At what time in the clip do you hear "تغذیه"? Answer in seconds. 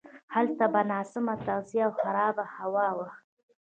1.45-1.83